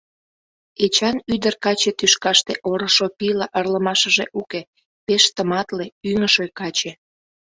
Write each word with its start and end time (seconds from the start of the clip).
Эчан 0.83 1.17
ӱдыр-каче 1.33 1.91
тӱшкаште 1.99 2.53
орышо 2.69 3.07
пийла 3.17 3.47
ырлымашыже 3.59 4.25
уке, 4.39 4.61
пеш 5.05 5.23
тыматле, 5.35 5.85
ӱҥышӧ 6.09 6.45
каче. 6.59 6.91